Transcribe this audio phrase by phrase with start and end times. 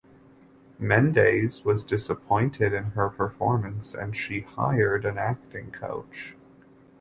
[0.79, 6.35] Mendes was disappointed in her performance and she hired an acting coach.